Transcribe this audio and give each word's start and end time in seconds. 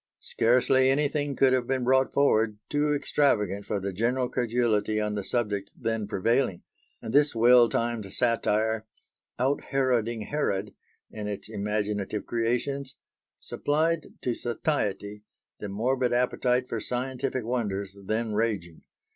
Scarcely 0.23 0.89
anything 0.89 1.35
could 1.35 1.53
have 1.53 1.67
been 1.67 1.83
brought 1.83 2.11
forward 2.11 2.57
too 2.69 2.91
extravagant 2.91 3.67
for 3.67 3.79
the 3.79 3.93
general 3.93 4.29
credulity 4.29 4.99
on 4.99 5.13
the 5.13 5.23
subject 5.23 5.71
then 5.75 6.07
prevailing; 6.07 6.63
and 7.03 7.13
this 7.13 7.35
well 7.35 7.69
timed 7.69 8.11
satire, 8.11 8.87
"out 9.37 9.65
heroding 9.65 10.21
Herod" 10.21 10.73
in 11.11 11.27
its 11.27 11.47
imaginative 11.49 12.25
creations, 12.25 12.95
supplied 13.39 14.07
to 14.23 14.33
satiety 14.33 15.21
the 15.59 15.69
morbid 15.69 16.13
appetite 16.13 16.67
for 16.67 16.79
scientific 16.79 17.43
wonders 17.45 17.95
then 18.03 18.33
raging. 18.33 18.81